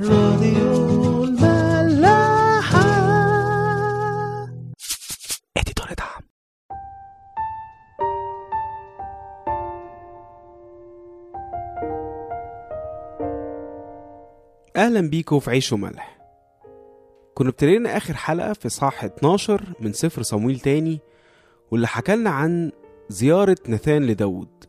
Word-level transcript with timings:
راديو 0.00 1.24
الملاحة. 1.24 2.82
اديتور 5.56 5.86
دعم. 5.98 6.22
أهلا 14.76 15.00
بيكم 15.00 15.38
في 15.40 15.50
عيش 15.50 15.72
وملح. 15.72 16.18
كنا 17.34 17.48
ابتدينا 17.48 17.96
آخر 17.96 18.14
حلقة 18.14 18.52
في 18.52 18.68
صح 18.68 19.04
12 19.04 19.62
من 19.80 19.92
سفر 19.92 20.22
صمويل 20.22 20.60
تاني 20.60 21.00
واللي 21.70 21.86
حكالنا 21.86 22.30
عن 22.30 22.72
زيارة 23.08 23.56
نثان 23.68 24.02
لداود 24.06 24.64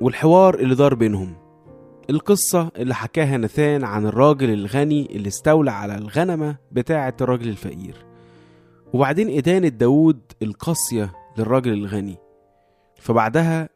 والحوار 0.00 0.54
اللي 0.54 0.74
دار 0.74 0.94
بينهم. 0.94 1.43
القصة 2.10 2.70
اللي 2.76 2.94
حكاها 2.94 3.36
نثان 3.36 3.84
عن 3.84 4.06
الراجل 4.06 4.50
الغني 4.50 5.16
اللي 5.16 5.28
استولى 5.28 5.70
على 5.70 5.94
الغنمة 5.94 6.56
بتاعة 6.72 7.16
الراجل 7.20 7.48
الفقير. 7.48 8.04
وبعدين 8.92 9.36
إدانة 9.38 9.68
داود 9.68 10.20
القاسية 10.42 11.12
للراجل 11.38 11.72
الغني. 11.72 12.16
فبعدها 13.00 13.68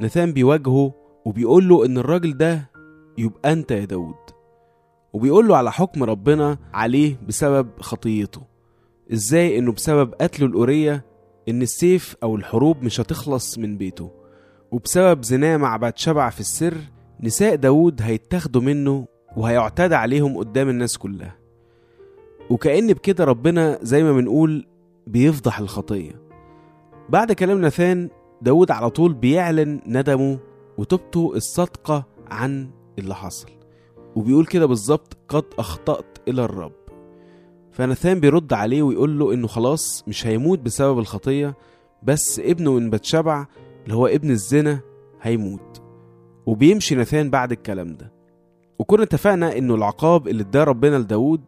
نثان 0.00 0.32
بيواجهه 0.32 0.94
وبيقول 1.24 1.68
له 1.68 1.86
إن 1.86 1.98
الراجل 1.98 2.36
ده 2.36 2.70
يبقى 3.18 3.52
أنت 3.52 3.70
يا 3.70 3.84
داود 3.84 4.14
وبيقول 5.12 5.48
له 5.48 5.56
على 5.56 5.72
حكم 5.72 6.02
ربنا 6.04 6.58
عليه 6.74 7.16
بسبب 7.28 7.68
خطيته. 7.80 8.42
إزاي؟ 9.12 9.58
إنه 9.58 9.72
بسبب 9.72 10.14
قتله 10.20 10.46
الأورية 10.46 11.04
إن 11.48 11.62
السيف 11.62 12.16
أو 12.22 12.36
الحروب 12.36 12.82
مش 12.82 13.00
هتخلص 13.00 13.58
من 13.58 13.76
بيته. 13.78 14.10
وبسبب 14.70 15.22
زناه 15.22 15.56
مع 15.56 15.76
باتشبع 15.76 16.30
في 16.30 16.40
السر 16.40 16.74
نساء 17.20 17.54
داود 17.54 18.02
هيتاخدوا 18.02 18.62
منه 18.62 19.06
وهيعتدى 19.36 19.94
عليهم 19.94 20.36
قدام 20.38 20.68
الناس 20.68 20.98
كلها. 20.98 21.36
وكأن 22.50 22.92
بكده 22.92 23.24
ربنا 23.24 23.78
زي 23.82 24.02
ما 24.02 24.12
بنقول 24.12 24.66
بيفضح 25.06 25.58
الخطية. 25.58 26.22
بعد 27.08 27.32
كلام 27.32 27.60
ناثان 27.60 28.08
داود 28.42 28.70
على 28.70 28.90
طول 28.90 29.14
بيعلن 29.14 29.80
ندمه 29.86 30.38
وتوبته 30.78 31.32
الصادقة 31.36 32.06
عن 32.30 32.70
اللي 32.98 33.14
حصل. 33.14 33.48
وبيقول 34.16 34.46
كده 34.46 34.66
بالظبط 34.66 35.16
قد 35.28 35.44
أخطأت 35.58 36.18
إلى 36.28 36.44
الرب. 36.44 36.72
فناثان 37.70 38.20
بيرد 38.20 38.52
عليه 38.52 38.82
ويقول 38.82 39.18
له 39.18 39.34
إنه 39.34 39.46
خلاص 39.46 40.04
مش 40.08 40.26
هيموت 40.26 40.58
بسبب 40.58 40.98
الخطية 40.98 41.56
بس 42.02 42.40
ابنه 42.44 42.72
من 42.72 42.90
بتشبع 42.90 43.46
اللي 43.84 43.94
هو 43.94 44.06
ابن 44.06 44.30
الزنا 44.30 44.80
هيموت. 45.22 45.83
وبيمشي 46.46 46.94
ناثان 46.94 47.30
بعد 47.30 47.52
الكلام 47.52 47.94
ده. 47.96 48.12
وكنا 48.78 49.02
اتفقنا 49.02 49.58
إنه 49.58 49.74
العقاب 49.74 50.28
اللي 50.28 50.42
اداه 50.42 50.64
ربنا 50.64 50.96
لداود 50.96 51.40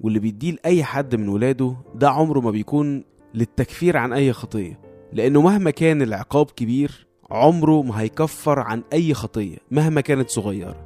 واللي 0.00 0.18
بيديه 0.18 0.52
لأي 0.52 0.84
حد 0.84 1.14
من 1.14 1.28
ولاده 1.28 1.76
ده 1.94 2.10
عمره 2.10 2.40
ما 2.40 2.50
بيكون 2.50 3.04
للتكفير 3.34 3.96
عن 3.96 4.12
أي 4.12 4.32
خطية 4.32 4.80
لأنه 5.12 5.40
مهما 5.42 5.70
كان 5.70 6.02
العقاب 6.02 6.46
كبير 6.50 7.06
عمره 7.30 7.82
ما 7.82 8.00
هيكفر 8.00 8.58
عن 8.60 8.82
أي 8.92 9.14
خطية 9.14 9.56
مهما 9.70 10.00
كانت 10.00 10.30
صغيرة. 10.30 10.84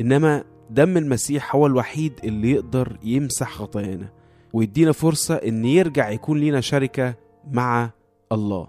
إنما 0.00 0.44
دم 0.70 0.96
المسيح 0.96 1.56
هو 1.56 1.66
الوحيد 1.66 2.12
اللي 2.24 2.50
يقدر 2.50 2.98
يمسح 3.02 3.50
خطايانا 3.52 4.08
ويدينا 4.52 4.92
فرصة 4.92 5.34
إن 5.34 5.64
يرجع 5.64 6.10
يكون 6.10 6.38
لينا 6.38 6.60
شركة 6.60 7.14
مع 7.52 7.90
الله. 8.32 8.68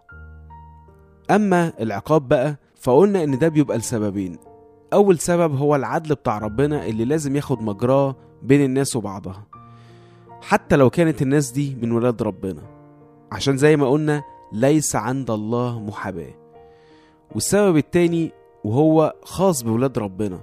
أما 1.31 1.73
العقاب 1.79 2.27
بقى 2.27 2.55
فقلنا 2.79 3.23
إن 3.23 3.37
ده 3.37 3.47
بيبقى 3.47 3.77
لسببين. 3.77 4.37
أول 4.93 5.19
سبب 5.19 5.55
هو 5.55 5.75
العدل 5.75 6.15
بتاع 6.15 6.37
ربنا 6.37 6.85
اللي 6.85 7.05
لازم 7.05 7.35
ياخد 7.35 7.61
مجراه 7.61 8.15
بين 8.43 8.65
الناس 8.65 8.95
وبعضها. 8.95 9.45
حتى 10.41 10.75
لو 10.75 10.89
كانت 10.89 11.21
الناس 11.21 11.51
دي 11.51 11.77
من 11.81 11.91
ولاد 11.91 12.21
ربنا. 12.23 12.61
عشان 13.31 13.57
زي 13.57 13.77
ما 13.77 13.89
قلنا 13.89 14.23
ليس 14.53 14.95
عند 14.95 15.31
الله 15.31 15.79
محاباة. 15.79 16.33
والسبب 17.35 17.77
التاني 17.77 18.31
وهو 18.63 19.13
خاص 19.23 19.61
بولاد 19.61 19.99
ربنا 19.99 20.41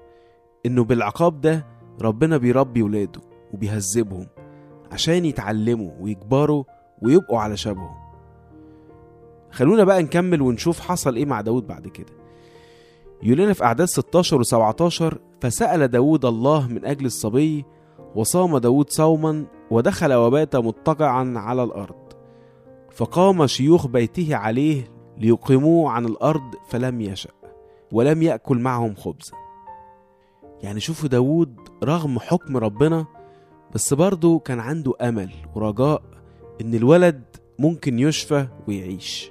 إنه 0.67 0.85
بالعقاب 0.85 1.41
ده 1.41 1.67
ربنا 2.01 2.37
بيربي 2.37 2.83
ولاده 2.83 3.21
وبيهذبهم 3.55 4.27
عشان 4.93 5.25
يتعلموا 5.25 5.91
ويكبروا 6.01 6.65
ويبقوا 7.03 7.39
على 7.39 7.57
شبهه. 7.57 7.97
خلونا 9.51 9.85
بقى 9.85 10.03
نكمل 10.03 10.43
ونشوف 10.43 10.81
حصل 10.81 11.17
إيه 11.17 11.25
مع 11.25 11.41
داود 11.41 11.67
بعد 11.67 11.89
كده. 11.89 12.16
يقول 13.23 13.55
في 13.55 13.65
أعداد 13.65 13.87
16 13.89 14.43
و17 14.45 15.15
فسأل 15.41 15.89
داود 15.89 16.25
الله 16.25 16.69
من 16.69 16.85
أجل 16.85 17.07
الصبي 17.07 17.65
وصام 18.15 18.59
داود 18.59 18.91
صوما 18.91 19.47
ودخل 19.71 20.13
وبات 20.13 20.57
مضطجعا 20.57 21.35
على 21.37 21.63
الأرض. 21.63 22.07
فقام 22.91 23.47
شيوخ 23.47 23.87
بيته 23.87 24.37
عليه 24.37 24.91
ليقيموه 25.19 25.91
عن 25.91 26.07
الأرض 26.07 26.55
فلم 26.69 27.01
يشأ 27.01 27.31
ولم 27.93 28.23
يأكل 28.23 28.59
معهم 28.59 28.95
خبزا 28.95 29.33
يعني 30.63 30.81
شوفوا 30.81 31.09
داود 31.09 31.57
رغم 31.85 32.19
حكم 32.19 32.57
ربنا 32.57 33.07
بس 33.75 33.95
برضه 33.95 34.39
كان 34.39 34.61
عنده 34.61 34.93
أمل 35.01 35.31
ورجاء 35.55 36.03
إن 36.61 36.75
الولد 36.75 37.25
ممكن 37.59 37.99
يشفى 37.99 38.47
ويعيش. 38.69 39.31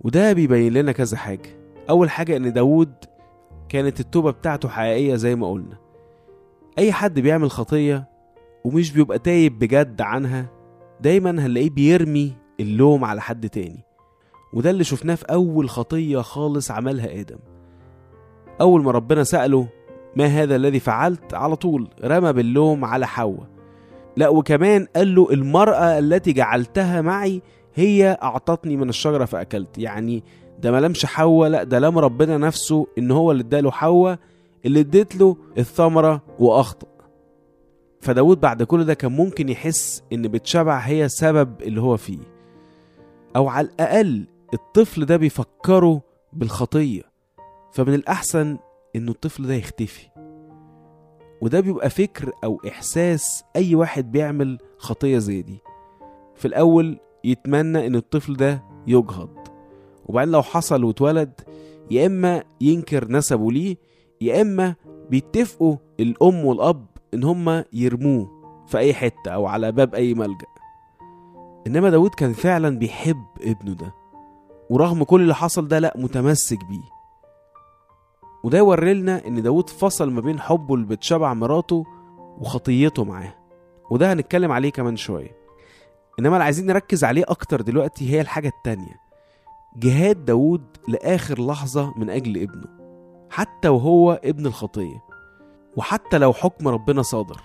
وده 0.00 0.32
بيبين 0.32 0.72
لنا 0.72 0.92
كذا 0.92 1.16
حاجة. 1.16 1.57
أول 1.90 2.10
حاجة 2.10 2.36
إن 2.36 2.52
داود 2.52 2.92
كانت 3.68 4.00
التوبة 4.00 4.30
بتاعته 4.30 4.68
حقيقية 4.68 5.14
زي 5.14 5.36
ما 5.36 5.50
قلنا. 5.50 5.76
أي 6.78 6.92
حد 6.92 7.20
بيعمل 7.20 7.50
خطية 7.50 8.08
ومش 8.64 8.92
بيبقى 8.92 9.18
تايب 9.18 9.58
بجد 9.58 10.00
عنها 10.00 10.46
دايما 11.00 11.30
هنلاقيه 11.30 11.70
بيرمي 11.70 12.32
اللوم 12.60 13.04
على 13.04 13.20
حد 13.20 13.48
تاني. 13.48 13.84
وده 14.52 14.70
اللي 14.70 14.84
شفناه 14.84 15.14
في 15.14 15.24
أول 15.24 15.70
خطية 15.70 16.18
خالص 16.18 16.70
عملها 16.70 17.20
آدم. 17.20 17.38
أول 18.60 18.82
ما 18.82 18.90
ربنا 18.90 19.24
سأله 19.24 19.68
ما 20.16 20.26
هذا 20.26 20.56
الذي 20.56 20.80
فعلت؟ 20.80 21.34
على 21.34 21.56
طول 21.56 21.88
رمى 22.04 22.32
باللوم 22.32 22.84
على 22.84 23.06
حواء. 23.06 23.46
لا 24.16 24.28
وكمان 24.28 24.86
قال 24.96 25.14
له 25.14 25.28
المرأة 25.32 25.98
التي 25.98 26.32
جعلتها 26.32 27.00
معي 27.00 27.42
هي 27.74 28.18
أعطتني 28.22 28.76
من 28.76 28.88
الشجرة 28.88 29.24
فأكلت. 29.24 29.78
يعني 29.78 30.24
ده 30.62 30.70
ما 30.72 30.80
لمش 30.80 31.06
حواء 31.06 31.48
لا 31.48 31.62
ده 31.62 31.78
لم 31.78 31.98
ربنا 31.98 32.38
نفسه 32.38 32.86
إن 32.98 33.10
هو 33.10 33.30
اللي 33.32 33.42
اداله 33.42 33.70
حواء 33.70 34.18
اللي 34.66 34.80
اديت 34.80 35.16
له 35.16 35.36
الثمرة 35.58 36.22
وأخطأ. 36.38 36.88
فداود 38.00 38.40
بعد 38.40 38.62
كل 38.62 38.84
ده 38.84 38.94
كان 38.94 39.12
ممكن 39.12 39.48
يحس 39.48 40.02
إن 40.12 40.22
بتشبع 40.22 40.78
هي 40.78 41.08
سبب 41.08 41.62
اللي 41.62 41.80
هو 41.80 41.96
فيه. 41.96 42.18
أو 43.36 43.48
على 43.48 43.66
الأقل 43.66 44.26
الطفل 44.54 45.04
ده 45.06 45.16
بيفكره 45.16 46.02
بالخطية. 46.32 47.02
فمن 47.72 47.94
الأحسن 47.94 48.58
إنه 48.96 49.10
الطفل 49.10 49.46
ده 49.46 49.54
يختفي. 49.54 50.06
وده 51.40 51.60
بيبقى 51.60 51.90
فكر 51.90 52.32
أو 52.44 52.60
إحساس 52.68 53.44
أي 53.56 53.74
واحد 53.74 54.12
بيعمل 54.12 54.58
خطية 54.78 55.18
زي 55.18 55.42
دي. 55.42 55.58
في 56.36 56.44
الأول 56.48 56.98
يتمنى 57.24 57.86
إن 57.86 57.94
الطفل 57.96 58.36
ده 58.36 58.62
يجهض. 58.86 59.47
وبعدين 60.08 60.32
لو 60.32 60.42
حصل 60.42 60.84
واتولد 60.84 61.40
يا 61.90 62.06
إما 62.06 62.44
ينكر 62.60 63.08
نسبه 63.12 63.52
ليه 63.52 63.76
يا 64.20 64.40
إما 64.40 64.74
بيتفقوا 65.10 65.76
الأم 66.00 66.44
والأب 66.44 66.86
إن 67.14 67.24
هما 67.24 67.64
يرموه 67.72 68.38
في 68.66 68.78
أي 68.78 68.94
حتة 68.94 69.30
أو 69.30 69.46
على 69.46 69.72
باب 69.72 69.94
أي 69.94 70.14
ملجأ. 70.14 70.46
إنما 71.66 71.90
داود 71.90 72.10
كان 72.10 72.32
فعلا 72.32 72.78
بيحب 72.78 73.24
ابنه 73.40 73.74
ده 73.74 73.94
ورغم 74.70 75.04
كل 75.04 75.20
اللي 75.20 75.34
حصل 75.34 75.68
ده 75.68 75.78
لأ 75.78 75.94
متمسك 75.96 76.58
بيه. 76.64 76.98
وده 78.44 78.58
يوري 78.58 78.94
لنا 78.94 79.26
إن 79.26 79.42
داود 79.42 79.70
فصل 79.70 80.10
ما 80.10 80.20
بين 80.20 80.40
حبه 80.40 80.76
لبتشبع 80.76 81.34
مراته 81.34 81.84
وخطيته 82.38 83.04
معاه. 83.04 83.34
وده 83.90 84.12
هنتكلم 84.12 84.52
عليه 84.52 84.70
كمان 84.70 84.96
شوية. 84.96 85.36
إنما 86.18 86.36
اللي 86.36 86.44
عايزين 86.44 86.66
نركز 86.66 87.04
عليه 87.04 87.24
أكتر 87.28 87.60
دلوقتي 87.60 88.10
هي 88.14 88.20
الحاجة 88.20 88.48
التانية. 88.48 89.07
جهاد 89.76 90.24
داود 90.24 90.62
لآخر 90.88 91.46
لحظة 91.46 91.94
من 91.96 92.10
أجل 92.10 92.42
ابنه 92.42 92.66
حتى 93.30 93.68
وهو 93.68 94.20
ابن 94.24 94.46
الخطية 94.46 95.02
وحتى 95.76 96.18
لو 96.18 96.32
حكم 96.32 96.68
ربنا 96.68 97.02
صادر. 97.02 97.40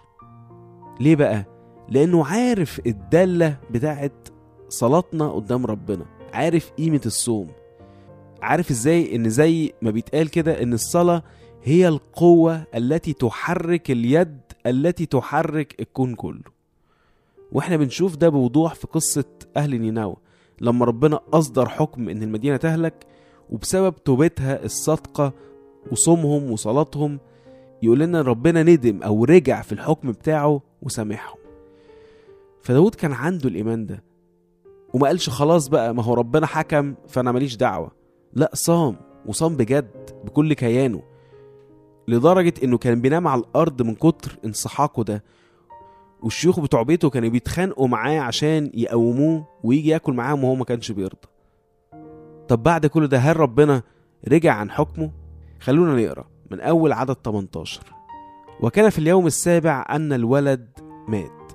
ليه 1.00 1.16
بقى؟ 1.16 1.46
لأنه 1.90 2.25
عارف 2.25 2.81
الدالة 2.86 3.58
بتاعت 3.72 4.28
صلاتنا 4.70 5.31
قدام 5.31 5.66
ربنا 5.66 6.06
عارف 6.34 6.72
قيمة 6.72 7.02
الصوم 7.06 7.48
عارف 8.42 8.70
إزاي 8.72 9.16
إن 9.16 9.30
زي 9.30 9.74
ما 9.81 9.92
بيتقال 9.92 10.30
كده 10.30 10.64
إن 10.64 10.74
الصلاة 10.74 11.24
هي 11.64 11.88
القوة 11.88 12.64
التي 12.75 13.14
تحرك 13.14 13.92
اليد 13.92 14.42
التي 14.66 15.06
تحرك 15.06 15.80
الكون 15.80 16.16
كله. 16.16 16.54
وإحنا 17.52 17.78
بنشوف 17.78 18.16
ده 18.16 18.30
بوضوح 18.30 18.75
في 18.75 18.88
قصة 18.88 19.25
أهل 19.58 19.81
نينوى. 19.81 20.16
لما 20.63 20.86
ربنا 20.86 21.19
أصدر 21.33 21.69
حكم 21.69 22.10
إن 22.10 22.24
المدينة 22.24 22.57
تهلك 22.57 23.06
وبسبب 23.50 23.95
توبتها 24.04 24.65
الصادقة 24.65 25.33
وصومهم 25.92 26.51
وصلاتهم 26.51 27.19
يقول 27.83 28.00
لنا 28.00 28.21
ربنا 28.21 28.63
ندم 28.63 29.04
أو 29.04 29.24
رجع 29.25 29.62
في 29.62 29.71
الحكم 29.71 30.12
بتاعه 30.12 30.62
وسامحهم. 30.81 31.38
فداود 32.62 32.95
كان 32.95 33.12
عنده 33.13 33.50
الإيمان 33.50 33.86
ده 33.86 34.04
وما 34.94 35.07
قالش 35.07 35.30
خلاص 35.30 35.68
بقى 35.68 35.95
ما 35.95 36.04
هو 36.04 36.13
ربنا 36.13 36.45
حكم 36.48 36.94
فأنا 37.07 37.31
ماليش 37.31 37.56
دعوة. 37.56 37.92
لا 38.33 38.51
صام 38.54 38.95
وصام 39.25 39.56
بجد 39.57 40.10
بكل 40.25 40.54
كيانه 40.54 41.01
لدرجة 42.07 42.54
إنه 42.63 42.77
كان 42.77 43.01
بينام 43.01 43.27
على 43.27 43.42
الأرض 43.42 43.81
من 43.81 43.95
كتر 43.95 44.38
انسحاقه 44.45 45.04
ده. 45.04 45.24
والشيوخ 46.24 46.60
بتوع 46.60 46.84
بيته 46.84 47.10
كانوا 47.10 47.30
بيتخانقوا 47.30 47.88
معاه 47.88 48.20
عشان 48.20 48.72
يقوموه 48.74 49.48
ويجي 49.64 49.90
ياكل 49.90 50.14
معاهم 50.14 50.44
وهو 50.44 50.56
ما 50.56 50.66
كانش 50.66 50.92
بيرضى. 50.92 51.28
طب 52.48 52.64
بعد 52.64 52.86
كل 52.86 53.08
ده 53.08 53.18
هل 53.18 53.38
ربنا 53.38 53.81
رجع 54.28 54.54
عن 54.54 54.72
حكمه؟ 54.72 55.12
خلونا 55.60 56.02
نقرأ 56.04 56.25
من 56.52 56.60
أول 56.60 56.92
عدد 56.94 57.16
18 57.25 57.81
وكان 58.62 58.90
في 58.90 59.00
اليوم 59.00 59.28
السابع 59.28 59.86
أن 59.90 60.14
الولد 60.14 60.68
مات. 61.08 61.52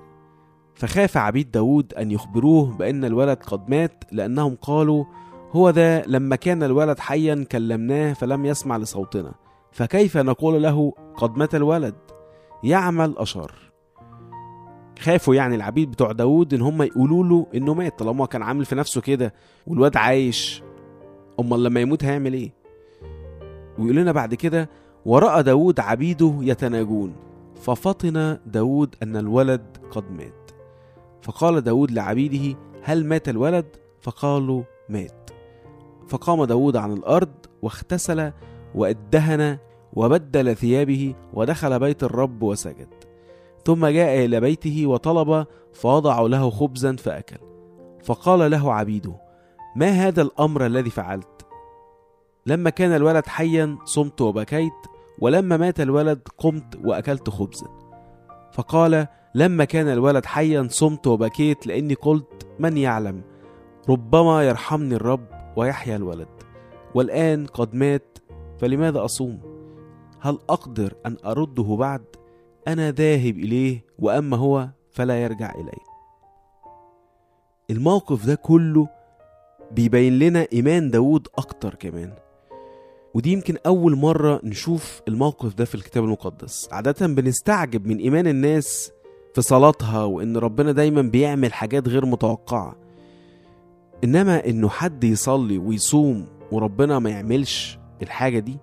فخاف 0.75 1.17
عبيد 1.17 1.51
داود 1.51 1.93
أن 1.93 2.11
يخبروه 2.11 2.77
بأن 2.77 3.05
الولد 3.05 3.37
قد 3.37 3.69
مات 3.69 4.03
لأنهم 4.11 4.55
قالوا 4.61 5.05
هو 5.51 5.69
ذا 5.69 6.01
لما 6.05 6.35
كان 6.35 6.63
الولد 6.63 6.99
حيا 6.99 7.45
كلمناه 7.51 8.13
فلم 8.13 8.45
يسمع 8.45 8.77
لصوتنا. 8.77 9.31
فكيف 9.71 10.17
نقول 10.17 10.63
له 10.63 10.93
قد 11.17 11.37
مات 11.37 11.55
الولد؟ 11.55 11.95
يعمل 12.63 13.15
أشر. 13.17 13.68
خافوا 14.99 15.35
يعني 15.35 15.55
العبيد 15.55 15.91
بتوع 15.91 16.11
داود 16.11 16.53
إن 16.53 16.61
هم 16.61 16.81
يقولوا 16.81 17.23
له 17.23 17.47
إنه 17.55 17.73
مات 17.73 17.99
طالما 17.99 18.25
كان 18.25 18.41
عامل 18.43 18.65
في 18.65 18.75
نفسه 18.75 19.01
كده 19.01 19.33
والواد 19.67 19.97
عايش 19.97 20.63
أمال 21.39 21.63
لما 21.63 21.79
يموت 21.79 22.03
هيعمل 22.03 22.33
إيه؟ 22.33 22.53
ويقول 23.79 23.95
لنا 23.95 24.11
بعد 24.11 24.35
كده 24.35 24.69
ورأى 25.05 25.43
داود 25.43 25.79
عبيده 25.79 26.37
يتناجون 26.41 27.15
ففطن 27.61 28.37
داود 28.45 28.95
أن 29.03 29.17
الولد 29.17 29.77
قد 29.91 30.11
مات. 30.11 30.51
فقال 31.21 31.61
داود 31.61 31.91
لعبيده 31.91 32.57
هل 32.83 33.05
مات 33.05 33.29
الولد؟ 33.29 33.65
فقالوا 34.01 34.63
مات. 34.89 35.29
فقام 36.07 36.43
داود 36.43 36.75
عن 36.75 36.93
الأرض 36.93 37.31
واغتسل 37.61 38.31
وأدهن 38.75 39.57
وبدل 39.93 40.55
ثيابه 40.55 41.15
ودخل 41.33 41.79
بيت 41.79 42.03
الرب 42.03 42.43
وسجد. 42.43 43.08
ثم 43.69 43.85
جاء 43.85 44.25
إلى 44.25 44.39
بيته 44.39 44.87
وطلب 44.87 45.47
فوضعوا 45.73 46.27
له 46.29 46.49
خبزا 46.49 46.95
فأكل. 46.95 47.37
فقال 48.03 48.51
له 48.51 48.73
عبيده 48.73 49.15
ما 49.75 49.89
هذا 49.89 50.21
الأمر 50.21 50.65
الذي 50.65 50.89
فعلت؟ 50.89 51.45
لما 52.45 52.69
كان 52.69 52.95
الولد 52.95 53.27
حيا 53.27 53.77
صمت 53.85 54.21
وبكيت 54.21 54.73
ولما 55.19 55.57
مات 55.57 55.79
الولد 55.81 56.21
قمت 56.37 56.79
وأكلت 56.83 57.29
خبزا. 57.29 57.67
فقال 58.53 59.07
لما 59.35 59.65
كان 59.65 59.87
الولد 59.87 60.25
حيا 60.25 60.67
صمت 60.71 61.07
وبكيت 61.07 61.67
لأني 61.67 61.93
قلت 61.93 62.47
من 62.59 62.77
يعلم؟ 62.77 63.21
ربما 63.89 64.43
يرحمني 64.43 64.95
الرب 64.95 65.27
ويحيا 65.55 65.95
الولد. 65.95 66.27
والآن 66.95 67.45
قد 67.45 67.75
مات 67.75 68.17
فلماذا 68.59 69.05
أصوم؟ 69.05 69.39
هل 70.19 70.39
أقدر 70.49 70.93
أن 71.05 71.17
أرده 71.25 71.75
بعد؟ 71.79 72.18
أنا 72.67 72.91
ذاهب 72.91 73.37
إليه 73.37 73.85
وأما 73.99 74.37
هو 74.37 74.69
فلا 74.91 75.23
يرجع 75.23 75.55
إلي 75.55 75.71
الموقف 77.69 78.25
ده 78.25 78.35
كله 78.35 78.87
بيبين 79.71 80.19
لنا 80.19 80.47
إيمان 80.53 80.91
داود 80.91 81.27
أكتر 81.37 81.75
كمان. 81.75 82.13
ودي 83.13 83.31
يمكن 83.33 83.57
أول 83.65 83.95
مرة 83.95 84.41
نشوف 84.43 85.01
الموقف 85.07 85.53
ده 85.55 85.65
في 85.65 85.75
الكتاب 85.75 86.03
المقدس. 86.03 86.69
عادة 86.71 87.07
بنستعجب 87.07 87.87
من 87.87 87.97
إيمان 87.97 88.27
الناس 88.27 88.91
في 89.35 89.41
صلاتها 89.41 90.03
وإن 90.03 90.37
ربنا 90.37 90.71
دايما 90.71 91.01
بيعمل 91.01 91.53
حاجات 91.53 91.87
غير 91.87 92.05
متوقعة. 92.05 92.75
إنما 94.03 94.45
إنه 94.47 94.69
حد 94.69 95.03
يصلي 95.03 95.57
ويصوم 95.57 96.25
وربنا 96.51 96.99
ما 96.99 97.09
يعملش 97.09 97.79
الحاجة 98.01 98.39
دي 98.39 98.57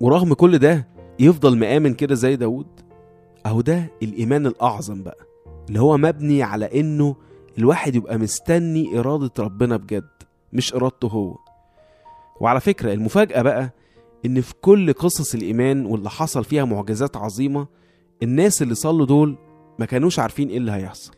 ورغم 0.00 0.34
كل 0.34 0.58
ده 0.58 0.88
يفضل 1.18 1.58
مآمن 1.58 1.94
كده 1.94 2.14
زي 2.14 2.36
داود 2.36 2.71
أهو 3.46 3.60
ده 3.60 3.90
الإيمان 4.02 4.46
الأعظم 4.46 5.02
بقى 5.02 5.26
اللي 5.68 5.80
هو 5.80 5.96
مبني 5.96 6.42
على 6.42 6.80
إنه 6.80 7.16
الواحد 7.58 7.94
يبقى 7.94 8.18
مستني 8.18 8.98
إرادة 8.98 9.30
ربنا 9.38 9.76
بجد 9.76 10.08
مش 10.52 10.74
إرادته 10.74 11.08
هو. 11.08 11.36
وعلى 12.40 12.60
فكرة 12.60 12.92
المفاجأة 12.92 13.42
بقى 13.42 13.70
إن 14.26 14.40
في 14.40 14.54
كل 14.60 14.92
قصص 14.92 15.34
الإيمان 15.34 15.86
واللي 15.86 16.10
حصل 16.10 16.44
فيها 16.44 16.64
معجزات 16.64 17.16
عظيمة 17.16 17.66
الناس 18.22 18.62
اللي 18.62 18.74
صلوا 18.74 19.06
دول 19.06 19.36
ما 19.78 19.86
كانوش 19.86 20.18
عارفين 20.18 20.48
إيه 20.48 20.56
اللي 20.56 20.72
هيحصل. 20.72 21.12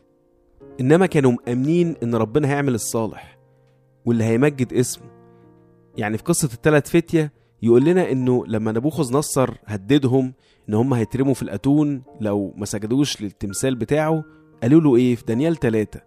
إنما 0.79 1.05
كانوا 1.05 1.31
مأمنين 1.31 1.95
إن 2.03 2.15
ربنا 2.15 2.47
هيعمل 2.47 2.75
الصالح 2.75 3.37
واللي 4.05 4.23
هيمجد 4.23 4.73
اسمه. 4.73 5.07
يعني 5.97 6.17
في 6.17 6.23
قصة 6.23 6.49
التلات 6.53 6.87
فتية 6.87 7.31
يقول 7.65 7.85
لنا 7.85 8.11
إنه 8.11 8.45
لما 8.47 8.71
نبوخذ 8.71 9.13
نصر 9.17 9.53
هددهم 9.65 10.33
إن 10.69 10.73
هم 10.73 10.93
هيترموا 10.93 11.33
في 11.33 11.41
الأتون 11.41 12.01
لو 12.21 12.53
ما 12.57 12.65
سجدوش 12.65 13.21
للتمثال 13.21 13.75
بتاعه 13.75 14.23
قالوا 14.63 14.81
له 14.81 14.95
إيه؟ 14.95 15.15
في 15.15 15.23
دانيال 15.25 15.55
3 15.59 16.01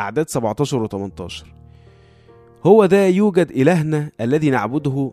أعداد 0.00 0.28
17 0.28 0.82
و 0.82 0.86
18 0.86 1.46
هو 2.66 2.84
ذا 2.84 3.08
يوجد 3.08 3.50
إلهنا 3.50 4.10
الذي 4.20 4.50
نعبده 4.50 5.12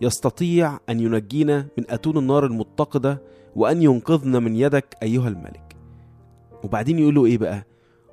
يستطيع 0.00 0.78
أن 0.88 1.00
ينجينا 1.00 1.66
من 1.78 1.84
أتون 1.90 2.16
النار 2.18 2.46
المتقدة 2.46 3.22
وأن 3.56 3.82
ينقذنا 3.82 4.38
من 4.38 4.56
يدك 4.56 4.96
أيها 5.02 5.28
الملك. 5.28 5.76
وبعدين 6.64 6.98
يقولوا 6.98 7.26
إيه 7.26 7.38
بقى؟ 7.38 7.64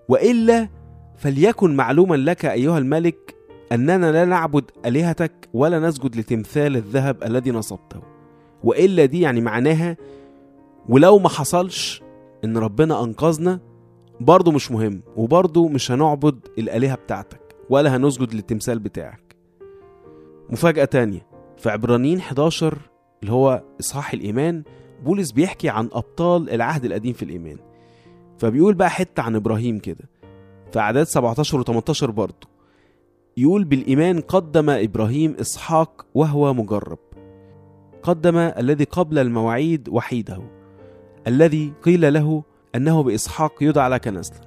وإلا 0.07 0.69
فليكن 1.17 1.75
معلوما 1.75 2.15
لك 2.15 2.45
أيها 2.45 2.77
الملك 2.77 3.35
أننا 3.71 4.11
لا 4.11 4.25
نعبد 4.25 4.63
آلهتك 4.85 5.49
ولا 5.53 5.79
نسجد 5.79 6.15
لتمثال 6.15 6.75
الذهب 6.75 7.23
الذي 7.23 7.51
نصبته. 7.51 8.01
وإلا 8.63 9.05
دي 9.05 9.21
يعني 9.21 9.41
معناها 9.41 9.97
ولو 10.89 11.19
ما 11.19 11.29
حصلش 11.29 12.01
إن 12.43 12.57
ربنا 12.57 13.03
أنقذنا 13.03 13.59
برضه 14.19 14.51
مش 14.51 14.71
مهم 14.71 15.01
وبرضه 15.15 15.67
مش 15.69 15.91
هنعبد 15.91 16.39
الآلهة 16.57 16.95
بتاعتك 16.95 17.55
ولا 17.69 17.95
هنسجد 17.95 18.33
للتمثال 18.33 18.79
بتاعك. 18.79 19.35
مفاجأة 20.49 20.85
تانية 20.85 21.27
في 21.57 21.69
عبرانيين 21.69 22.17
11 22.17 22.77
اللي 23.21 23.33
هو 23.33 23.63
إصحاح 23.79 24.13
الإيمان 24.13 24.63
بولس 25.05 25.31
بيحكي 25.31 25.69
عن 25.69 25.89
أبطال 25.93 26.49
العهد 26.49 26.85
القديم 26.85 27.13
في 27.13 27.23
الإيمان. 27.23 27.57
فبيقول 28.37 28.73
بقى 28.73 28.89
حتة 28.89 29.21
عن 29.23 29.35
إبراهيم 29.35 29.79
كده 29.79 30.09
في 30.71 30.79
أعداد 30.79 31.05
17 31.07 31.59
و 31.59 31.63
18 31.63 32.11
برضه 32.11 32.47
يقول 33.37 33.63
بالإيمان 33.63 34.21
قدم 34.21 34.69
إبراهيم 34.69 35.35
إسحاق 35.41 36.05
وهو 36.15 36.53
مجرب. 36.53 36.97
قدم 38.03 38.37
الذي 38.37 38.83
قبل 38.83 39.19
المواعيد 39.19 39.89
وحيده 39.89 40.41
الذي 41.27 41.73
قيل 41.83 42.13
له 42.13 42.43
أنه 42.75 43.03
بإسحاق 43.03 43.53
يدعى 43.61 43.89
لك 43.89 44.07
نسلا. 44.07 44.41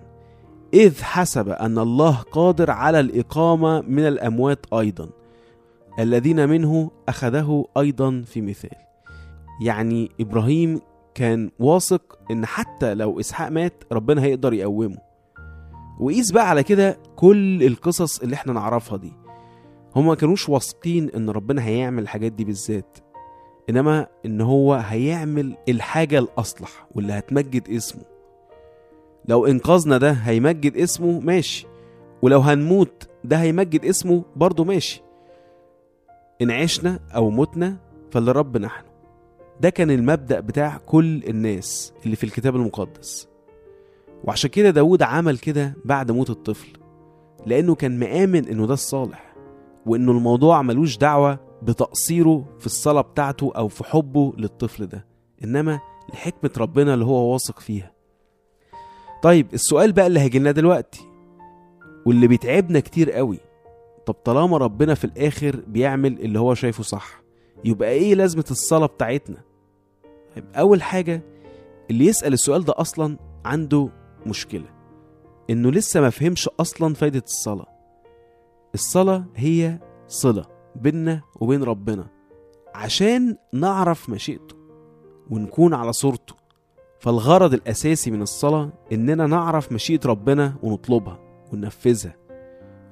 إذ 0.74 1.02
حسب 1.02 1.48
أن 1.48 1.78
الله 1.78 2.16
قادر 2.16 2.70
على 2.70 3.00
الإقامة 3.00 3.80
من 3.80 4.06
الأموات 4.06 4.66
أيضا 4.72 5.10
الذين 5.98 6.48
منه 6.48 6.90
أخذه 7.08 7.64
أيضا 7.78 8.22
في 8.26 8.40
مثال. 8.40 8.76
يعني 9.62 10.10
إبراهيم 10.20 10.80
كان 11.14 11.50
واثق 11.58 12.18
إن 12.30 12.46
حتى 12.46 12.94
لو 12.94 13.20
إسحاق 13.20 13.48
مات 13.48 13.84
ربنا 13.92 14.22
هيقدر 14.22 14.52
يقومه. 14.52 15.09
وقيس 16.00 16.30
بقى 16.30 16.48
على 16.50 16.62
كده 16.62 16.98
كل 17.16 17.62
القصص 17.62 18.20
اللي 18.20 18.34
إحنا 18.34 18.52
نعرفها 18.52 18.96
دي. 18.98 19.12
هما 19.96 20.06
ما 20.06 20.14
كانوش 20.14 20.48
واثقين 20.48 21.10
إن 21.10 21.30
ربنا 21.30 21.64
هيعمل 21.66 22.02
الحاجات 22.02 22.32
دي 22.32 22.44
بالذات 22.44 22.98
إنما 23.70 24.06
إن 24.26 24.40
هو 24.40 24.74
هيعمل 24.74 25.56
الحاجة 25.68 26.18
الأصلح 26.18 26.86
واللي 26.94 27.12
هتمجد 27.12 27.68
اسمه. 27.68 28.02
لو 29.28 29.46
انقذنا 29.46 29.98
ده 29.98 30.10
هيمجد 30.12 30.76
اسمه 30.76 31.20
ماشي. 31.20 31.66
ولو 32.22 32.40
هنموت 32.40 33.08
ده 33.24 33.36
هيمجد 33.36 33.84
اسمه 33.84 34.24
برضه 34.36 34.64
ماشي. 34.64 35.02
إن 36.42 36.50
عشنا 36.50 37.00
أو 37.14 37.30
متنا 37.30 37.76
فلرب 38.10 38.56
نحن 38.56 38.84
ده 39.60 39.70
كان 39.70 39.90
المبدأ 39.90 40.40
بتاع 40.40 40.76
كل 40.86 41.24
الناس 41.24 41.92
اللي 42.04 42.16
في 42.16 42.24
الكتاب 42.24 42.56
المقدس. 42.56 43.28
وعشان 44.24 44.50
كده 44.50 44.70
داود 44.70 45.02
عمل 45.02 45.38
كده 45.38 45.74
بعد 45.84 46.10
موت 46.10 46.30
الطفل 46.30 46.68
لأنه 47.46 47.74
كان 47.74 47.98
مآمن 47.98 48.48
إنه 48.48 48.66
ده 48.66 48.74
الصالح 48.74 49.34
وإنه 49.86 50.12
الموضوع 50.12 50.62
ملوش 50.62 50.96
دعوة 50.98 51.38
بتقصيره 51.62 52.44
في 52.58 52.66
الصلاة 52.66 53.00
بتاعته 53.00 53.52
أو 53.56 53.68
في 53.68 53.84
حبه 53.84 54.32
للطفل 54.38 54.86
ده 54.86 55.06
إنما 55.44 55.80
لحكمة 56.12 56.50
ربنا 56.58 56.94
اللي 56.94 57.04
هو 57.04 57.32
واثق 57.32 57.60
فيها. 57.60 57.92
طيب 59.22 59.46
السؤال 59.54 59.92
بقى 59.92 60.06
اللي 60.06 60.20
هيجيلنا 60.20 60.50
دلوقتي 60.50 61.00
واللي 62.06 62.26
بيتعبنا 62.26 62.80
كتير 62.80 63.12
قوي 63.12 63.38
طب 64.06 64.14
طالما 64.14 64.56
ربنا 64.56 64.94
في 64.94 65.04
الآخر 65.04 65.60
بيعمل 65.66 66.20
اللي 66.20 66.38
هو 66.38 66.54
شايفه 66.54 66.82
صح 66.82 67.22
يبقى 67.64 67.90
إيه 67.90 68.14
لازمة 68.14 68.44
الصلاة 68.50 68.86
بتاعتنا؟ 68.86 69.36
طيب 70.36 70.44
أول 70.54 70.82
حاجة 70.82 71.22
اللي 71.90 72.06
يسأل 72.06 72.32
السؤال 72.32 72.64
ده 72.64 72.74
أصلا 72.76 73.16
عنده 73.44 73.88
مشكلة. 74.26 74.66
إنه 75.50 75.70
لسه 75.70 76.00
ما 76.00 76.10
فهمش 76.10 76.48
أصلا 76.48 76.94
فايدة 76.94 77.22
الصلاة. 77.26 77.66
الصلاة 78.74 79.24
هي 79.36 79.78
صلة 80.06 80.46
بيننا 80.76 81.20
وبين 81.40 81.62
ربنا 81.62 82.06
عشان 82.74 83.36
نعرف 83.52 84.10
مشيئته 84.10 84.54
ونكون 85.30 85.74
على 85.74 85.92
صورته. 85.92 86.34
فالغرض 86.98 87.54
الأساسي 87.54 88.10
من 88.10 88.22
الصلاة 88.22 88.72
إننا 88.92 89.26
نعرف 89.26 89.72
مشيئة 89.72 90.00
ربنا 90.06 90.54
ونطلبها 90.62 91.18
وننفذها. 91.52 92.16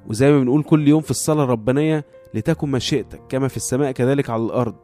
وزي 0.07 0.33
ما 0.33 0.41
بنقول 0.41 0.63
كل 0.63 0.89
يوم 0.89 1.01
في 1.01 1.11
الصلاة 1.11 1.45
الربانية 1.45 2.05
لتكن 2.35 2.71
مشيئتك 2.71 3.23
كما 3.29 3.49
في 3.49 3.57
السماء 3.57 3.93
كذلك 3.93 4.31
على 4.31 4.43
الأرض. 4.43 4.77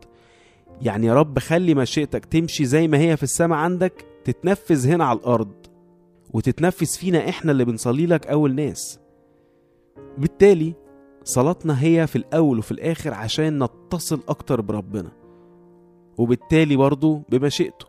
يعني 0.80 1.06
يا 1.06 1.14
رب 1.14 1.38
خلي 1.38 1.74
مشيئتك 1.74 2.24
تمشي 2.24 2.64
زي 2.64 2.88
ما 2.88 2.98
هي 2.98 3.16
في 3.16 3.22
السماء 3.22 3.58
عندك 3.58 4.06
تتنفذ 4.24 4.88
هنا 4.88 5.04
على 5.04 5.18
الأرض. 5.18 5.63
وتتنفذ 6.34 6.86
فينا 6.86 7.28
إحنا 7.28 7.52
اللي 7.52 7.64
بنصلي 7.64 8.06
لك 8.06 8.26
أول 8.26 8.54
ناس 8.54 9.00
بالتالي 10.18 10.74
صلاتنا 11.24 11.82
هي 11.82 12.06
في 12.06 12.16
الأول 12.16 12.58
وفي 12.58 12.72
الآخر 12.72 13.14
عشان 13.14 13.62
نتصل 13.62 14.20
أكتر 14.28 14.60
بربنا. 14.60 15.12
وبالتالي 16.18 16.76
برضه 16.76 17.22
بمشيئته. 17.28 17.86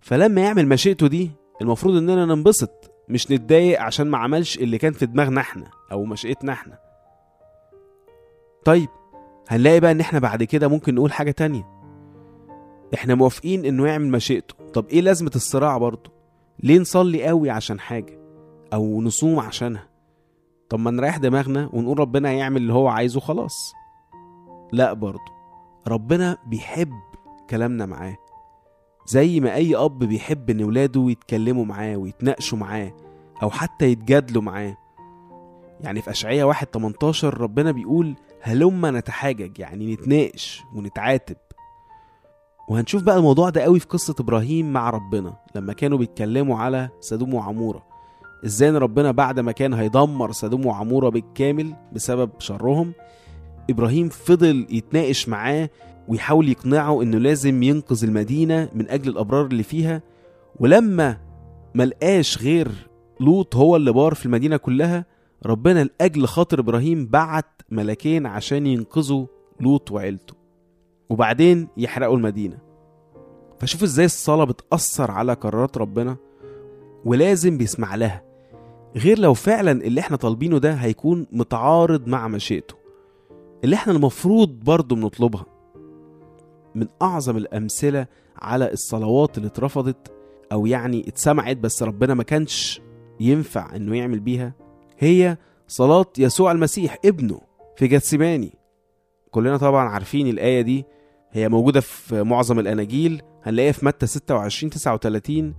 فلما 0.00 0.40
يعمل 0.40 0.68
مشيئته 0.68 1.06
دي 1.06 1.30
المفروض 1.62 1.96
إننا 1.96 2.24
ننبسط 2.26 2.90
مش 3.08 3.30
نتضايق 3.30 3.80
عشان 3.80 4.06
ما 4.06 4.18
عملش 4.18 4.58
اللي 4.58 4.78
كان 4.78 4.92
في 4.92 5.06
دماغنا 5.06 5.40
إحنا 5.40 5.70
أو 5.92 6.04
مشيئتنا 6.04 6.52
إحنا. 6.52 6.78
طيب 8.64 8.88
هنلاقي 9.48 9.80
بقى 9.80 9.90
إن 9.90 10.00
إحنا 10.00 10.18
بعد 10.18 10.42
كده 10.42 10.68
ممكن 10.68 10.94
نقول 10.94 11.12
حاجة 11.12 11.30
تانية. 11.30 11.68
إحنا 12.94 13.14
موافقين 13.14 13.64
إنه 13.64 13.86
يعمل 13.86 14.10
مشيئته. 14.10 14.54
طب 14.72 14.86
إيه 14.86 15.00
لازمة 15.00 15.32
الصراع 15.36 15.78
برضه 15.78 16.13
ليه 16.62 16.78
نصلي 16.78 17.26
قوي 17.26 17.50
عشان 17.50 17.80
حاجة 17.80 18.18
أو 18.72 19.02
نصوم 19.02 19.40
عشانها؟ 19.40 19.88
طب 20.68 20.78
ما 20.78 20.90
نريح 20.90 21.16
دماغنا 21.16 21.70
ونقول 21.72 21.98
ربنا 21.98 22.28
هيعمل 22.30 22.56
اللي 22.56 22.72
هو 22.72 22.88
عايزه 22.88 23.20
خلاص. 23.20 23.72
لا 24.72 24.92
برضه 24.92 25.32
ربنا 25.88 26.38
بيحب 26.46 26.92
كلامنا 27.50 27.86
معاه. 27.86 28.16
زي 29.06 29.40
ما 29.40 29.54
أي 29.54 29.76
أب 29.76 29.98
بيحب 29.98 30.50
إن 30.50 30.64
ولاده 30.64 31.10
يتكلموا 31.10 31.64
معاه 31.64 31.96
ويتناقشوا 31.96 32.58
معاه 32.58 32.92
أو 33.42 33.50
حتى 33.50 33.84
يتجادلوا 33.84 34.42
معاه. 34.42 34.76
يعني 35.80 36.02
في 36.02 36.10
اشعياء 36.10 36.46
1 36.46 36.66
18 36.66 37.40
ربنا 37.40 37.72
بيقول 37.72 38.14
هلما 38.40 38.90
نتحاجج 38.90 39.58
يعني 39.58 39.94
نتناقش 39.94 40.62
ونتعاتب. 40.74 41.36
وهنشوف 42.68 43.02
بقى 43.02 43.16
الموضوع 43.16 43.50
ده 43.50 43.60
قوي 43.60 43.80
في 43.80 43.86
قصة 43.86 44.14
إبراهيم 44.20 44.72
مع 44.72 44.90
ربنا 44.90 45.36
لما 45.54 45.72
كانوا 45.72 45.98
بيتكلموا 45.98 46.58
على 46.58 46.88
سدوم 47.00 47.34
وعمورة. 47.34 47.82
إزاي 48.44 48.68
إن 48.68 48.76
ربنا 48.76 49.10
بعد 49.10 49.40
ما 49.40 49.52
كان 49.52 49.74
هيدمر 49.74 50.32
سدوم 50.32 50.66
وعمورة 50.66 51.08
بالكامل 51.08 51.74
بسبب 51.92 52.30
شرهم 52.38 52.92
إبراهيم 53.70 54.08
فضل 54.08 54.66
يتناقش 54.70 55.28
معاه 55.28 55.70
ويحاول 56.08 56.48
يقنعه 56.48 57.02
إنه 57.02 57.18
لازم 57.18 57.62
ينقذ 57.62 58.04
المدينة 58.04 58.68
من 58.74 58.90
أجل 58.90 59.10
الأبرار 59.10 59.46
اللي 59.46 59.62
فيها. 59.62 60.02
ولما 60.60 61.16
ملقاش 61.74 62.42
غير 62.42 62.88
لوط 63.20 63.56
هو 63.56 63.76
اللي 63.76 63.92
بار 63.92 64.14
في 64.14 64.26
المدينة 64.26 64.56
كلها 64.56 65.04
ربنا 65.46 65.84
لأجل 65.84 66.26
خاطر 66.26 66.60
إبراهيم 66.60 67.06
بعت 67.06 67.62
ملكين 67.70 68.26
عشان 68.26 68.66
ينقذوا 68.66 69.26
لوط 69.60 69.90
وعيلته. 69.92 70.43
وبعدين 71.10 71.68
يحرقوا 71.76 72.16
المدينة. 72.16 72.58
فشوف 73.60 73.82
إزاي 73.82 74.04
الصلاة 74.04 74.44
بتأثر 74.44 75.10
على 75.10 75.32
قرارات 75.32 75.78
ربنا 75.78 76.16
ولازم 77.04 77.58
بيسمع 77.58 77.94
لها 77.94 78.22
غير 78.96 79.18
لو 79.18 79.34
فعلا 79.34 79.72
اللي 79.72 80.00
إحنا 80.00 80.16
طالبينه 80.16 80.58
ده 80.58 80.72
هيكون 80.72 81.26
متعارض 81.32 82.06
مع 82.08 82.28
مشيئته. 82.28 82.74
اللي 83.64 83.76
إحنا 83.76 83.92
المفروض 83.92 84.48
برضه 84.48 84.96
بنطلبها. 84.96 85.46
من 86.74 86.86
أعظم 87.02 87.36
الأمثلة 87.36 88.06
على 88.36 88.72
الصلوات 88.72 89.38
اللي 89.38 89.46
اترفضت 89.48 90.12
أو 90.52 90.66
يعني 90.66 91.08
اتسمعت 91.08 91.56
بس 91.56 91.82
ربنا 91.82 92.14
ما 92.14 92.22
كانش 92.22 92.80
ينفع 93.20 93.76
إنه 93.76 93.96
يعمل 93.96 94.20
بيها 94.20 94.52
هي 94.98 95.36
صلاة 95.68 96.06
يسوع 96.18 96.52
المسيح 96.52 96.98
ابنه 97.04 97.40
في 97.76 97.86
جثماني 97.86 98.54
كلنا 99.34 99.56
طبعا 99.56 99.88
عارفين 99.88 100.26
الآية 100.26 100.60
دي. 100.60 100.84
هي 101.32 101.48
موجودة 101.48 101.80
في 101.80 102.22
معظم 102.22 102.58
الأناجيل. 102.58 103.22
هنلاقيها 103.42 103.72
في 103.72 103.86
متى؟ 103.86 104.06
26 104.06 104.70
39 104.70 105.54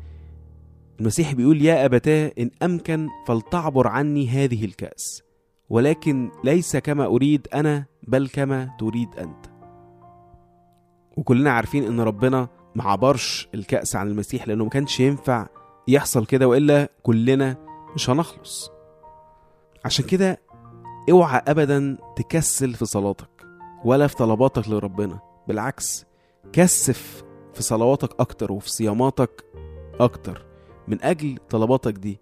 المسيح 0.99 1.33
بيقول 1.33 1.61
يا 1.61 1.85
أبتاه 1.85 2.31
إن 2.39 2.51
أمكن 2.63 3.09
فلتعبر 3.27 3.87
عني 3.87 4.27
هذه 4.29 4.65
الكأس. 4.65 5.23
ولكن 5.69 6.31
ليس 6.43 6.77
كما 6.77 7.05
أريد 7.05 7.47
أنا 7.53 7.85
بل 8.07 8.27
كما 8.27 8.69
تريد 8.79 9.09
أنت. 9.17 9.45
وكلنا 11.17 11.51
عارفين 11.51 11.83
إن 11.83 11.99
ربنا 11.99 12.47
ما 12.75 12.83
عبرش 12.83 13.47
الكأس 13.55 13.95
عن 13.95 14.07
المسيح 14.07 14.47
لأنه 14.47 14.63
ما 14.63 14.69
كانش 14.69 14.99
ينفع 14.99 15.47
يحصل 15.87 16.25
كده 16.25 16.47
وإلا 16.47 16.89
كلنا 17.03 17.57
مش 17.95 18.09
هنخلص. 18.09 18.71
عشان 19.85 20.05
كده 20.05 20.39
اوعى 21.11 21.41
أبدا 21.47 21.97
تكسل 22.15 22.73
في 22.73 22.85
صلاتك. 22.85 23.34
ولا 23.85 24.07
في 24.07 24.15
طلباتك 24.15 24.69
لربنا 24.69 25.19
بالعكس 25.47 26.05
كثف 26.53 27.23
في 27.53 27.63
صلواتك 27.63 28.19
أكتر 28.19 28.51
وفي 28.51 28.69
صياماتك 28.69 29.45
أكتر. 29.99 30.45
من 30.87 31.03
أجل 31.03 31.37
طلباتك 31.49 31.93
دي 31.93 32.19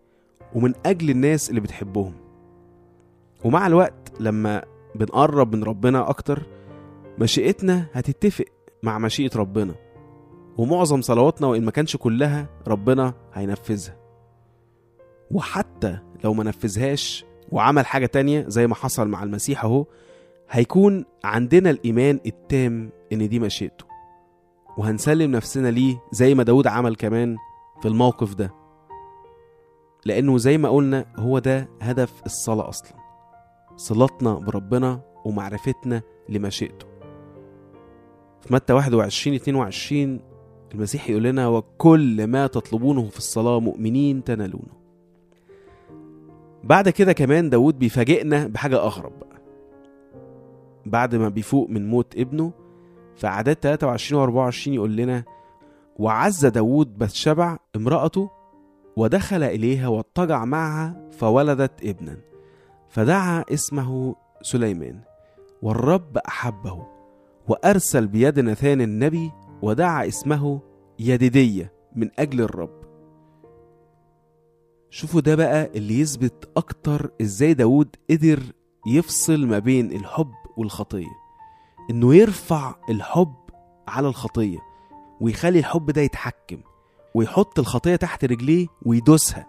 ومن 0.55 0.74
أجل 0.86 1.10
الناس 1.10 1.50
اللي 1.50 1.62
بتحبهم. 1.62 2.13
ومع 3.43 3.67
الوقت 3.67 4.12
لما 4.20 4.63
بنقرب 4.96 5.55
من 5.55 5.63
ربنا 5.63 6.10
أكتر 6.10 6.43
مشيئتنا 7.20 7.86
هتتفق 7.93 8.46
مع 8.84 9.00
مشيئة 9.00 9.38
ربنا. 9.38 9.75
ومعظم 10.58 11.01
صلواتنا 11.01 11.48
وإن 11.48 11.65
ما 11.65 11.72
كانش 11.72 11.96
كلها 11.98 12.48
ربنا 12.67 13.13
هينفذها. 13.34 13.98
وحتى 15.32 15.98
لو 16.24 16.34
ما 16.34 16.43
نفذهاش 16.43 17.25
وعمل 17.51 17.86
حاجة 17.86 18.05
تانية 18.05 18.46
زي 18.48 18.67
ما 18.67 18.75
حصل 18.75 19.08
مع 19.08 19.24
المسيح 19.24 19.63
أهو 19.63 19.86
هيكون 20.50 21.06
عندنا 21.24 21.70
الإيمان 21.70 22.20
التام 22.26 22.90
إن 23.14 23.30
دي 23.30 23.40
مشيئته. 23.40 23.86
وهنسلم 24.78 25.32
نفسنا 25.32 25.68
ليه 25.68 26.02
زي 26.12 26.36
ما 26.36 26.44
داود 26.44 26.68
عمل 26.68 26.96
كمان 26.96 27.38
في 27.82 27.88
الموقف 27.88 28.34
ده. 28.36 28.54
لأنه 30.06 30.38
زي 30.38 30.58
ما 30.58 30.70
قلنا 30.70 31.06
هو 31.16 31.40
ده 31.40 31.70
هدف 31.82 32.22
الصلاة 32.26 32.70
أصلا. 32.70 32.94
صلاتنا 33.76 34.34
بربنا 34.34 35.02
ومعرفتنا 35.26 36.02
لمشيئته. 36.30 36.86
في 38.42 38.54
متى 38.54 38.74
21 38.74 39.36
22 39.36 40.20
المسيح 40.74 41.10
يقول 41.10 41.24
لنا 41.24 41.48
وكل 41.48 42.28
ما 42.28 42.48
تطلبونه 42.48 43.08
في 43.10 43.18
الصلاة 43.18 43.60
مؤمنين 43.60 44.24
تنالونه. 44.24 44.74
بعد 46.64 46.90
كده 46.90 47.14
كمان 47.14 47.50
داود 47.50 47.80
بيفاجئنا 47.80 48.48
بحاجة 48.48 48.76
أغرب 48.78 49.20
بقى. 49.20 49.42
بعد 50.86 51.16
ما 51.16 51.30
بيفوق 51.30 51.70
من 51.70 51.90
موت 51.90 52.18
ابنه 52.18 52.52
في 53.16 53.28
أعداد 53.28 53.56
23 53.56 54.22
و 54.22 54.24
24 54.24 54.75
يقول 54.75 54.96
لنا 54.96 55.24
وعز 56.00 56.46
داود 56.46 56.98
بثشبع 56.98 57.58
امرأته 57.75 58.30
ودخل 58.98 59.44
إليها 59.44 59.88
واضطجع 59.88 60.46
معها 60.46 61.10
فولدت 61.12 61.86
ابنا 61.86 62.18
فدعا 62.90 63.44
اسمه 63.54 64.16
سليمان 64.42 65.00
والرب 65.62 66.18
أحبه 66.18 66.86
وأرسل 67.48 68.08
بيد 68.08 68.40
نثان 68.40 68.82
النبي 68.82 69.32
ودعا 69.62 70.08
اسمه 70.08 70.60
يديدية 71.00 71.74
من 71.96 72.10
أجل 72.20 72.42
الرب. 72.42 72.84
شوفوا 74.90 75.22
ده 75.22 75.36
بقى 75.36 75.70
اللي 75.75 76.00
يثبت 76.00 76.50
أكتر 76.58 77.12
إزاي 77.22 77.54
داود 77.54 77.96
قدر 78.10 78.40
يفصل 78.88 79.46
ما 79.48 79.60
بين 79.60 79.92
الحب 79.92 80.32
والخطية. 80.57 81.12
إنه 81.89 82.15
يرفع 82.15 82.75
الحب 82.89 83.33
على 83.88 84.07
الخطية 84.07 84.60
ويخلي 85.22 85.60
الحب 85.60 85.91
ده 85.91 86.01
يتحكم 86.01 86.57
ويحط 87.15 87.60
الخطية 87.60 87.95
تحت 87.95 88.25
رجليه 88.25 88.67
ويدوسها. 88.86 89.48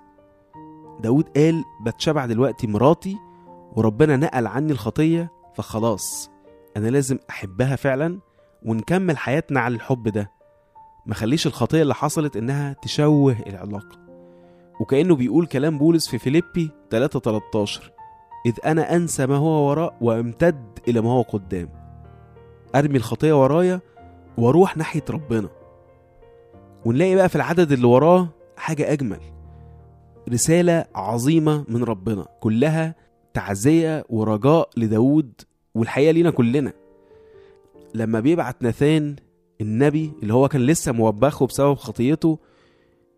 داود 1.01 1.29
قال 1.37 1.65
بتشبع 1.87 2.27
دلوقتي 2.27 2.67
مراتي 2.67 3.17
وربنا 3.77 4.17
نقل 4.17 4.47
عني 4.47 4.73
الخطية 4.73 5.33
فخلاص 5.55 6.31
أنا 6.77 6.89
لازم 6.89 7.19
أحبها 7.31 7.77
فعلا 7.77 8.21
ونكمل 8.63 9.19
حياتنا 9.19 9.61
على 9.61 9.75
الحب 9.75 10.09
ده. 10.09 10.31
ما 11.07 11.15
خليش 11.15 11.47
الخطية 11.47 11.83
اللي 11.83 11.95
حصلت 11.95 12.37
إنها 12.37 12.73
تشوه 12.73 13.37
العلاقة. 13.47 14.05
وكأنه 14.81 15.17
بيقول 15.17 15.47
كلام 15.47 15.79
بولس 15.79 16.09
في 16.09 16.19
فيليبي 16.19 16.71
3 16.91 17.21
13 17.21 17.93
إذ 18.47 18.55
أنا 18.65 18.97
أنسى 18.97 19.27
ما 19.27 19.37
هو 19.37 19.69
وراء 19.69 19.97
وأمتد 20.01 20.79
إلى 20.89 21.01
ما 21.01 21.11
هو 21.11 21.23
قدام. 21.23 21.69
أرمي 22.75 22.97
الخطية 22.97 23.43
ورايا 23.43 23.81
وأروح 24.39 24.77
ناحية 24.77 25.05
ربنا. 25.11 25.49
ونلاقي 26.85 27.15
بقى 27.15 27.29
في 27.29 27.37
العدد 27.37 27.73
اللي 27.73 27.87
وراه 27.87 28.29
حاجة 28.57 28.93
أجمل. 28.93 29.21
رسالة 30.33 30.85
عظيمة 30.95 31.65
من 31.69 31.85
ربنا. 31.85 32.27
كلها 32.41 32.95
تعزية 33.35 34.05
ورجاء 34.09 34.69
لداود 34.77 35.33
والحقيقة 35.75 36.13
لينا 36.13 36.31
كلنا. 36.31 36.73
لما 37.95 38.21
بيبعت 38.21 38.63
ناثان 38.63 39.17
النبي 39.61 40.13
اللي 40.23 40.35
هو 40.35 40.49
كان 40.49 40.67
لسه 40.67 40.93
موبخه 40.93 41.47
بسبب 41.47 41.75
خطيته 41.75 42.39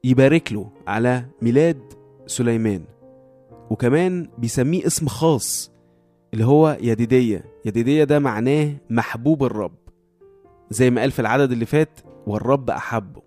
يبارك 0.05 0.53
له 0.53 0.71
على 0.87 1.25
ميلاد 1.43 1.81
سليمان. 2.27 2.85
وكمان 3.71 4.29
بيسميه 4.39 4.87
اسم 4.87 5.09
خاص 5.09 5.73
اللي 6.35 6.45
هو 6.45 6.79
يديدية. 6.81 7.45
يديدية 7.65 8.05
ده 8.05 8.19
معناه 8.19 8.75
محبوب 8.91 9.45
الرب. 9.45 9.75
زي 10.71 10.91
ما 10.91 11.01
قال 11.01 11.11
في 11.11 11.19
العدد 11.19 11.53
اللي 11.53 11.67
فات 11.67 12.01
والرب 12.27 12.71
أحبه. 12.71 13.23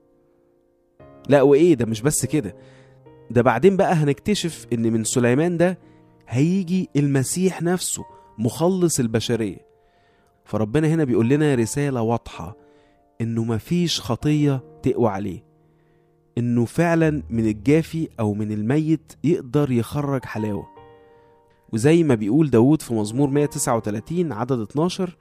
لا 1.30 1.42
وإيه؟ 1.42 1.74
ده 1.74 1.86
مش 1.86 2.02
بس 2.02 2.26
كده. 2.26 2.56
ده 3.32 3.42
بعدين 3.42 3.78
بقى 3.78 3.94
هنكتشف 3.94 4.68
إن 4.74 4.94
من 4.94 5.04
سليمان 5.04 5.58
ده 5.58 5.78
هيجي 6.28 6.90
المسيح 6.96 7.62
نفسه 7.62 8.06
مخلص 8.38 9.00
البشرية. 9.00 9.70
فربنا 10.46 10.88
هنا 10.88 11.04
بيقول 11.04 11.30
لنا 11.30 11.56
رسالة 11.56 12.02
واضحة 12.02 12.56
إنه 13.22 13.44
مفيش 13.44 14.02
خطية 14.02 14.64
تقوى 14.84 15.10
عليه. 15.10 15.49
إنه 16.40 16.66
فعلا 16.66 17.24
من 17.30 17.46
الجافي 17.46 18.10
أو 18.20 18.34
من 18.34 18.52
الميت 18.52 19.14
يقدر 19.24 19.72
يخرج 19.72 20.26
حلاوة. 20.26 20.68
وزي 21.74 22.04
ما 22.04 22.16
بيقول 22.16 22.50
داود 22.50 22.82
في 22.82 22.94
مزمور 22.94 23.30
139 23.30 24.32
عدد 24.32 24.60
12 24.60 25.18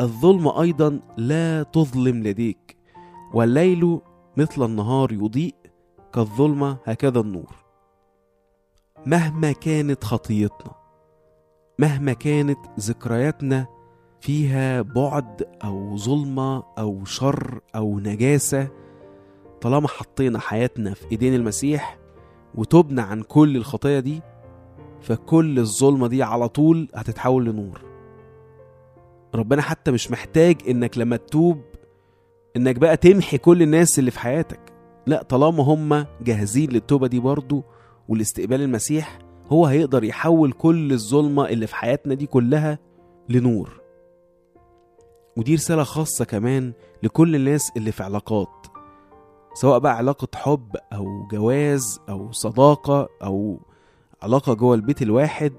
الظلم 0.00 0.48
أيضا 0.48 1.00
لا 1.16 1.62
تظلم 1.62 2.22
لديك 2.22 2.76
والليل 3.34 4.00
مثل 4.36 4.64
النهار 4.64 5.12
يضيء 5.12 5.54
كالظلمة 6.12 6.78
هكذا 6.84 7.20
النور. 7.20 7.54
مهما 9.06 9.52
كانت 9.52 10.04
خطيتنا 10.04 10.74
مهما 11.78 12.12
كانت 12.12 12.58
ذكرياتنا 12.80 13.66
فيها 14.20 14.82
بعد 14.82 15.42
أو 15.64 15.96
ظلمة 15.96 16.62
أو 16.78 17.04
شر 17.04 17.60
أو 17.74 17.98
نجاسة 17.98 18.68
طالما 19.66 19.88
حطينا 19.88 20.38
حياتنا 20.38 20.94
في 20.94 21.10
إيدين 21.12 21.34
المسيح 21.34 21.98
وتبنا 22.54 23.02
عن 23.02 23.22
كل 23.22 23.56
الخطايا 23.56 24.00
دي 24.00 24.20
فكل 25.00 25.58
الظلمة 25.58 26.06
دي 26.08 26.22
على 26.22 26.48
طول 26.48 26.88
هتتحول 26.94 27.44
لنور. 27.44 27.80
ربنا 29.34 29.62
حتى 29.62 29.90
مش 29.90 30.10
محتاج 30.10 30.56
إنك 30.68 30.98
لما 30.98 31.16
تتوب 31.16 31.60
إنك 32.56 32.76
بقى 32.76 32.96
تمحي 32.96 33.38
كل 33.38 33.62
الناس 33.62 33.98
اللي 33.98 34.10
في 34.10 34.18
حياتك. 34.20 34.60
لا 35.06 35.22
طالما 35.22 35.62
هم 35.62 36.06
جاهزين 36.20 36.70
للتوبة 36.70 37.06
دي 37.06 37.20
برضو 37.20 37.62
والاستقبال 38.08 38.60
المسيح 38.62 39.18
هو 39.52 39.66
هيقدر 39.66 40.04
يحول 40.04 40.52
كل 40.52 40.92
الظلمة 40.92 41.48
اللي 41.48 41.66
في 41.66 41.74
حياتنا 41.74 42.14
دي 42.14 42.26
كلها 42.26 42.78
لنور. 43.28 43.80
ودي 45.36 45.54
رسالة 45.54 45.82
خاصة 45.82 46.24
كمان 46.24 46.72
لكل 47.02 47.36
الناس 47.36 47.72
اللي 47.76 47.92
في 47.92 48.02
علاقات. 48.02 48.75
سواء 49.60 49.78
بقى 49.78 49.96
علاقة 49.96 50.28
حب 50.34 50.76
أو 50.92 51.26
جواز 51.30 52.00
أو 52.08 52.32
صداقة 52.32 53.08
أو 53.22 53.60
علاقة 54.22 54.54
جوه 54.54 54.74
البيت 54.74 55.02
الواحد 55.02 55.52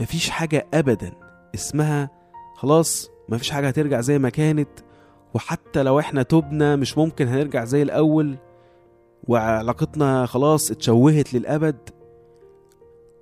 مفيش 0.00 0.30
حاجة 0.30 0.66
أبدا 0.74 1.12
اسمها 1.54 2.10
خلاص 2.56 3.10
مفيش 3.28 3.50
حاجة 3.50 3.68
هترجع 3.68 4.00
زي 4.00 4.18
ما 4.18 4.28
كانت 4.28 4.68
وحتى 5.34 5.82
لو 5.82 5.98
إحنا 6.00 6.22
تبنا 6.22 6.76
مش 6.76 6.98
ممكن 6.98 7.28
هنرجع 7.28 7.64
زي 7.64 7.82
الأول 7.82 8.36
وعلاقتنا 9.28 10.26
خلاص 10.26 10.70
اتشوهت 10.70 11.34
للأبد. 11.34 11.76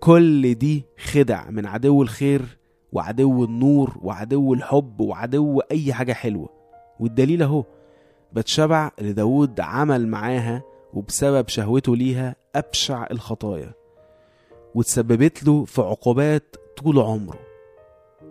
كل 0.01 0.55
دي 0.55 0.85
خدع 0.99 1.51
من 1.51 1.66
عدو 1.66 2.03
الخير 2.03 2.59
وعدو 2.92 3.45
النور 3.45 3.99
وعدو 4.03 4.55
الحب 4.55 5.01
وعدو 5.01 5.61
أي 5.61 5.92
حاجة 5.92 6.12
حلوة 6.12 6.49
والدليل 7.01 7.42
أهو. 7.42 7.64
بتشبع 8.35 8.90
اللي 8.99 9.12
داود 9.12 9.61
عمل 9.61 10.09
معاها 10.09 10.62
وبسبب 10.94 11.49
شهوته 11.49 11.97
ليها 11.97 12.37
أبشع 12.55 13.07
الخطايا 13.11 13.73
وتسببت 14.75 15.44
له 15.44 15.64
في 15.64 15.83
عقوبات 15.83 16.57
طول 16.77 16.99
عمره. 16.99 17.38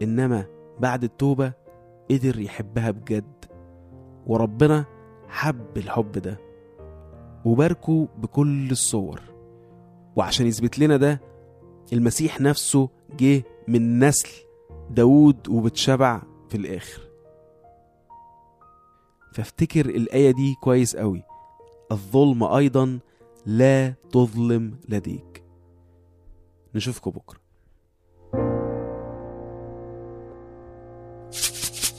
إنما 0.01 0.45
بعد 0.79 1.03
التوبة 1.03 1.53
قدر 2.11 2.39
يحبها 2.39 2.91
بجد 2.91 3.45
وربنا 4.27 4.85
حب 5.27 5.77
الحب 5.77 6.11
ده 6.11 6.37
وباركه 7.45 8.07
بكل 8.17 8.71
الصور. 8.71 9.21
وعشان 10.15 10.47
يثبت 10.47 10.79
لنا 10.79 10.97
ده 10.97 11.21
المسيح 11.93 12.41
نفسه 12.41 12.89
جه 13.19 13.43
من 13.67 13.99
نسل 14.03 14.29
داود 14.89 15.47
وبتشبع 15.49 16.21
في 16.49 16.57
الآخر. 16.57 17.01
فافتكر 19.33 19.85
الآية 19.85 20.31
دي 20.31 20.55
كويس 20.61 20.95
قوي. 20.95 21.23
الظلم 21.91 22.43
أيضا 22.43 22.99
لا 23.45 23.93
تظلم 24.11 24.75
لديك. 24.89 25.43
نشوفكم 26.75 27.11
بكرة. 27.11 27.39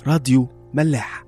راديو 0.06 0.48
ملاح. 0.74 1.24